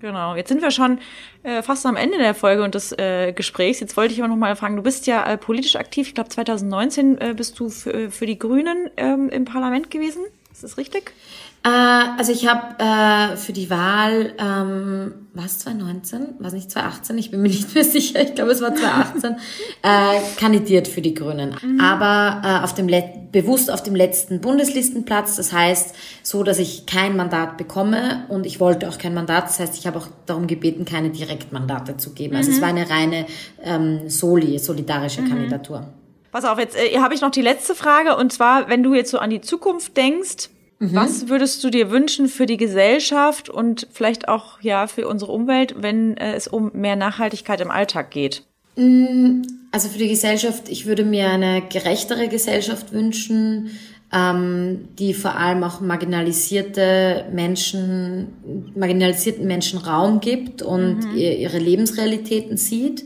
[0.00, 1.00] Genau, jetzt sind wir schon
[1.42, 3.80] äh, fast am Ende der Folge und des äh, Gesprächs.
[3.80, 6.08] Jetzt wollte ich aber noch mal fragen, du bist ja äh, politisch aktiv.
[6.08, 10.24] Ich glaube, 2019 äh, bist du für, für die Grünen ähm, im Parlament gewesen.
[10.52, 11.12] Ist das richtig?
[11.68, 16.36] Äh, also ich habe äh, für die Wahl, ähm, war es 2019?
[16.38, 17.18] War es nicht 2018?
[17.18, 18.22] Ich bin mir nicht mehr sicher.
[18.22, 19.36] Ich glaube, es war 2018.
[19.82, 21.54] äh, kandidiert für die Grünen.
[21.62, 21.80] Mhm.
[21.80, 22.88] Aber äh, auf dem
[23.30, 25.36] bewusst auf dem letzten Bundeslistenplatz.
[25.36, 29.44] Das heißt, so, dass ich kein Mandat bekomme und ich wollte auch kein Mandat.
[29.44, 32.32] Das heißt, ich habe auch darum gebeten, keine Direktmandate zu geben.
[32.32, 32.38] Mhm.
[32.38, 32.62] Also es mhm.
[32.62, 33.26] war eine reine
[33.62, 35.28] ähm, Soli, solidarische mhm.
[35.28, 35.92] Kandidatur.
[36.32, 38.16] Pass auf, jetzt äh, habe ich noch die letzte Frage.
[38.16, 40.94] Und zwar, wenn du jetzt so an die Zukunft denkst, Mhm.
[40.94, 45.74] Was würdest du dir wünschen für die Gesellschaft und vielleicht auch ja für unsere Umwelt,
[45.78, 48.44] wenn äh, es um mehr Nachhaltigkeit im Alltag geht?
[48.76, 53.70] Mm, also für die Gesellschaft, ich würde mir eine gerechtere Gesellschaft wünschen,
[54.12, 58.28] ähm, die vor allem auch marginalisierte Menschen,
[58.74, 61.16] marginalisierten Menschen Raum gibt und mhm.
[61.16, 63.04] ihre Lebensrealitäten sieht.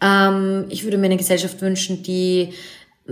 [0.00, 2.50] Ähm, ich würde mir eine Gesellschaft wünschen, die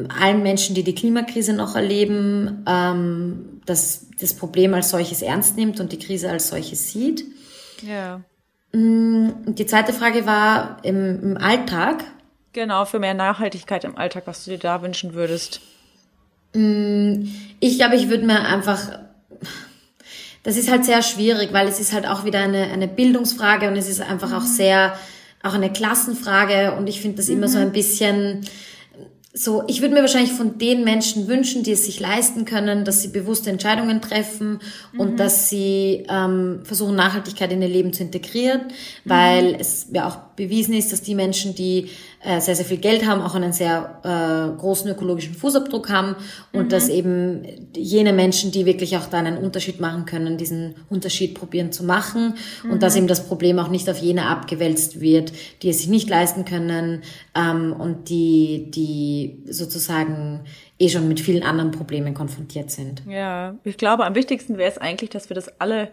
[0.06, 5.80] allen Menschen, die die Klimakrise noch erleben, ähm, das, das Problem als solches ernst nimmt
[5.80, 7.24] und die Krise als solches sieht.
[7.82, 8.20] Ja.
[8.72, 12.04] Mm, die zweite Frage war im, im Alltag.
[12.52, 15.61] Genau, für mehr Nachhaltigkeit im Alltag, was du dir da wünschen würdest.
[16.54, 17.24] Mm,
[17.61, 18.90] ich glaube, ich würde mir einfach
[20.42, 23.76] das ist halt sehr schwierig, weil es ist halt auch wieder eine, eine Bildungsfrage und
[23.76, 24.98] es ist einfach auch sehr,
[25.42, 28.46] auch eine Klassenfrage und ich finde das immer so ein bisschen,
[29.38, 33.03] so, ich würde mir wahrscheinlich von den Menschen wünschen, die es sich leisten können, dass
[33.03, 34.61] sie bewusste Entscheidungen treffen
[34.92, 35.01] mhm.
[35.01, 38.62] und dass sie ähm, versuchen, Nachhaltigkeit in ihr Leben zu integrieren,
[39.05, 39.61] weil mhm.
[39.61, 43.20] es ja auch bewiesen ist, dass die Menschen, die äh, sehr, sehr viel Geld haben,
[43.20, 46.16] auch einen sehr äh, großen ökologischen Fußabdruck haben
[46.52, 46.68] und mhm.
[46.68, 47.44] dass eben
[47.76, 52.35] jene Menschen, die wirklich auch da einen Unterschied machen können, diesen Unterschied probieren zu machen
[52.64, 52.72] mhm.
[52.72, 56.09] und dass eben das Problem auch nicht auf jene abgewälzt wird, die es sich nicht
[56.09, 57.02] leisten können
[57.37, 60.40] ähm, und die, die sozusagen
[60.81, 63.02] eh schon mit vielen anderen Problemen konfrontiert sind.
[63.09, 65.88] Ja, ich glaube, am wichtigsten wäre es eigentlich, dass wir das alle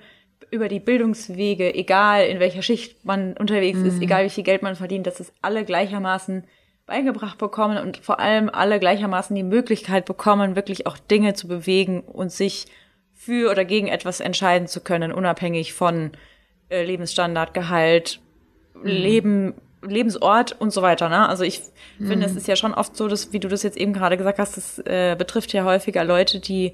[0.51, 3.85] über die Bildungswege, egal in welcher Schicht man unterwegs mhm.
[3.85, 6.43] ist, egal wie viel Geld man verdient, dass es alle gleichermaßen
[6.85, 12.01] beigebracht bekommen und vor allem alle gleichermaßen die Möglichkeit bekommen, wirklich auch Dinge zu bewegen
[12.01, 12.67] und sich
[13.13, 16.11] für oder gegen etwas entscheiden zu können, unabhängig von
[16.69, 18.19] äh, Lebensstandard, Gehalt,
[18.75, 18.87] mhm.
[18.87, 21.09] Leben, Lebensort und so weiter.
[21.09, 21.27] Ne?
[21.27, 21.61] Also ich
[21.97, 22.07] mhm.
[22.07, 24.37] finde, es ist ja schon oft so, dass, wie du das jetzt eben gerade gesagt
[24.37, 26.73] hast, das äh, betrifft ja häufiger Leute, die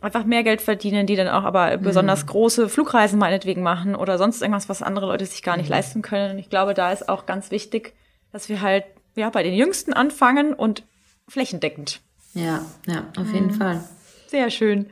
[0.00, 1.82] einfach mehr Geld verdienen, die dann auch aber mhm.
[1.82, 5.74] besonders große Flugreisen meinetwegen machen oder sonst irgendwas, was andere Leute sich gar nicht mhm.
[5.74, 6.32] leisten können.
[6.32, 7.94] Und ich glaube, da ist auch ganz wichtig,
[8.32, 8.84] dass wir halt
[9.16, 10.84] ja bei den Jüngsten anfangen und
[11.28, 12.00] flächendeckend.
[12.34, 13.54] Ja, ja, auf jeden mhm.
[13.54, 13.84] Fall.
[14.28, 14.86] Sehr schön.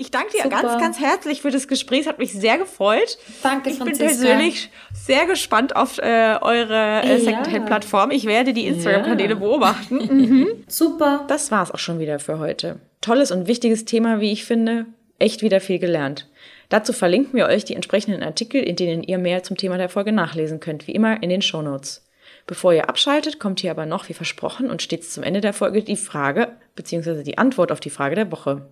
[0.00, 0.62] Ich danke dir Super.
[0.62, 2.02] ganz, ganz herzlich für das Gespräch.
[2.02, 3.18] Es hat mich sehr gefreut.
[3.42, 8.12] Danke, Ich bin persönlich sehr gespannt auf äh, eure äh, Secondhand-Plattform.
[8.12, 9.34] Ich werde die Instagram-Kanäle ja.
[9.34, 9.98] beobachten.
[10.08, 10.64] Mhm.
[10.66, 11.24] Super.
[11.28, 12.80] Das war's auch schon wieder für heute.
[13.00, 14.86] Tolles und wichtiges Thema, wie ich finde.
[15.18, 16.28] Echt wieder viel gelernt.
[16.68, 20.12] Dazu verlinken wir euch die entsprechenden Artikel, in denen ihr mehr zum Thema der Folge
[20.12, 22.04] nachlesen könnt, wie immer in den Show Notes.
[22.46, 25.82] Bevor ihr abschaltet, kommt hier aber noch, wie versprochen, und stets zum Ende der Folge
[25.82, 27.22] die Frage bzw.
[27.22, 28.66] die Antwort auf die Frage der Woche.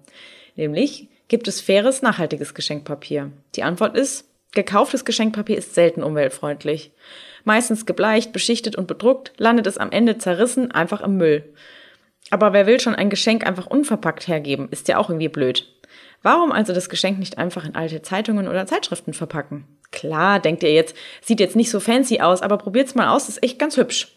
[0.56, 3.32] Nämlich, Gibt es faires, nachhaltiges Geschenkpapier?
[3.56, 6.92] Die Antwort ist, gekauftes Geschenkpapier ist selten umweltfreundlich.
[7.44, 11.52] Meistens gebleicht, beschichtet und bedruckt, landet es am Ende zerrissen einfach im Müll.
[12.30, 15.66] Aber wer will schon ein Geschenk einfach unverpackt hergeben, ist ja auch irgendwie blöd.
[16.22, 19.64] Warum also das Geschenk nicht einfach in alte Zeitungen oder Zeitschriften verpacken?
[19.90, 23.42] Klar, denkt ihr jetzt, sieht jetzt nicht so fancy aus, aber probiert's mal aus, ist
[23.42, 24.16] echt ganz hübsch.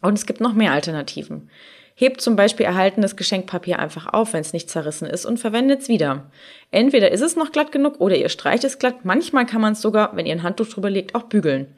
[0.00, 1.50] Und es gibt noch mehr Alternativen.
[1.96, 5.88] Hebt zum Beispiel erhaltenes Geschenkpapier einfach auf, wenn es nicht zerrissen ist und verwendet es
[5.88, 6.30] wieder.
[6.72, 9.04] Entweder ist es noch glatt genug oder ihr streicht es glatt.
[9.04, 11.68] Manchmal kann man es sogar, wenn ihr ein Handtuch drüber legt, auch bügeln.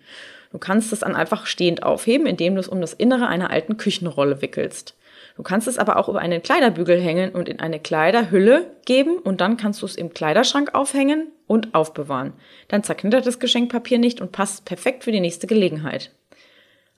[0.53, 3.77] Du kannst es dann einfach stehend aufheben, indem du es um das Innere einer alten
[3.77, 4.97] Küchenrolle wickelst.
[5.37, 9.43] Du kannst es aber auch über einen Kleiderbügel hängen und in eine Kleiderhülle geben und
[9.43, 12.33] dann kannst du es im Kleiderschrank aufhängen und aufbewahren.
[12.69, 16.13] Dann zerknittert das Geschenkpapier nicht und passt perfekt für die nächste Gelegenheit.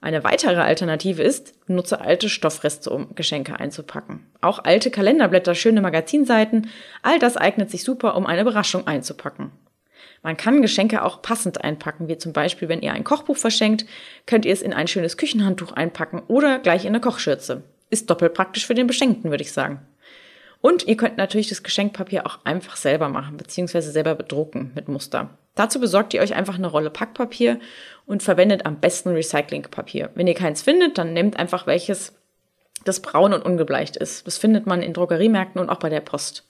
[0.01, 4.25] Eine weitere Alternative ist, nutze alte Stoffreste, um Geschenke einzupacken.
[4.39, 6.69] Auch alte Kalenderblätter, schöne Magazinseiten,
[7.01, 9.51] all das eignet sich super, um eine Überraschung einzupacken.
[10.21, 13.85] Man kann Geschenke auch passend einpacken, wie zum Beispiel, wenn ihr ein Kochbuch verschenkt,
[14.25, 17.63] könnt ihr es in ein schönes Küchenhandtuch einpacken oder gleich in eine Kochschürze.
[17.89, 19.85] Ist doppelt praktisch für den Beschenkten, würde ich sagen.
[20.61, 25.29] Und ihr könnt natürlich das Geschenkpapier auch einfach selber machen, beziehungsweise selber bedrucken mit Muster.
[25.59, 27.59] Dazu besorgt ihr euch einfach eine Rolle Packpapier
[28.05, 30.09] und verwendet am besten Recyclingpapier.
[30.15, 32.13] Wenn ihr keins findet, dann nehmt einfach welches,
[32.85, 34.25] das braun und ungebleicht ist.
[34.25, 36.47] Das findet man in Drogeriemärkten und auch bei der Post.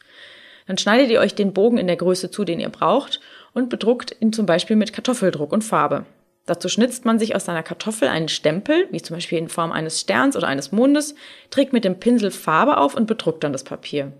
[0.67, 3.19] Dann schneidet ihr euch den Bogen in der Größe zu, den ihr braucht
[3.55, 6.05] und bedruckt ihn zum Beispiel mit Kartoffeldruck und Farbe.
[6.45, 9.99] Dazu schnitzt man sich aus seiner Kartoffel einen Stempel, wie zum Beispiel in Form eines
[9.99, 11.15] Sterns oder eines Mondes,
[11.49, 14.13] trägt mit dem Pinsel Farbe auf und bedruckt dann das Papier.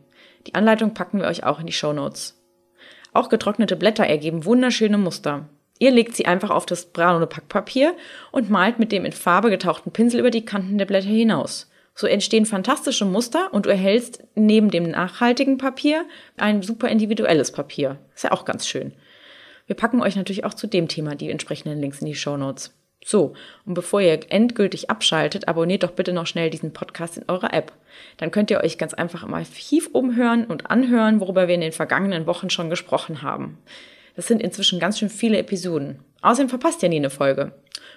[0.47, 2.38] Die Anleitung packen wir euch auch in die Show Notes.
[3.19, 5.49] Auch getrocknete Blätter ergeben wunderschöne Muster.
[5.77, 7.93] Ihr legt sie einfach auf das braune Packpapier
[8.31, 11.69] und malt mit dem in Farbe getauchten Pinsel über die Kanten der Blätter hinaus.
[11.93, 16.05] So entstehen fantastische Muster und du erhältst neben dem nachhaltigen Papier
[16.37, 17.97] ein super individuelles Papier.
[18.15, 18.93] Ist ja auch ganz schön.
[19.67, 22.73] Wir packen euch natürlich auch zu dem Thema die entsprechenden Links in die Show Notes.
[23.03, 23.33] So,
[23.65, 27.71] und bevor ihr endgültig abschaltet, abonniert doch bitte noch schnell diesen Podcast in eurer App.
[28.17, 31.71] Dann könnt ihr euch ganz einfach im Archiv umhören und anhören, worüber wir in den
[31.71, 33.57] vergangenen Wochen schon gesprochen haben.
[34.15, 35.99] Das sind inzwischen ganz schön viele Episoden.
[36.21, 37.53] Außerdem verpasst ihr nie eine Folge.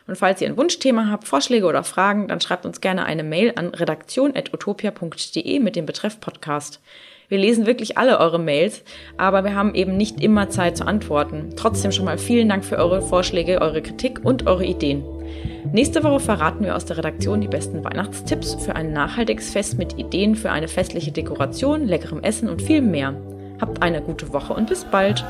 [0.07, 3.53] Und falls ihr ein Wunschthema habt, Vorschläge oder Fragen, dann schreibt uns gerne eine Mail
[3.57, 6.81] an redaktion.utopia.de mit dem Betreff Podcast.
[7.33, 8.85] Wir lesen wirklich alle eure Mails,
[9.17, 11.55] aber wir haben eben nicht immer Zeit zu antworten.
[11.57, 15.03] Trotzdem schon mal vielen Dank für eure Vorschläge, eure Kritik und eure Ideen.
[15.73, 19.99] Nächste Woche verraten wir aus der Redaktion die besten Weihnachtstipps für ein nachhaltiges Fest mit
[19.99, 23.15] Ideen für eine festliche Dekoration, leckerem Essen und viel mehr.
[23.63, 25.25] Habt eine gute Woche und bis bald.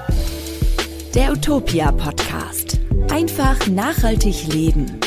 [1.15, 2.81] Der Utopia Podcast.
[3.12, 4.99] Einfach nachhaltig leben.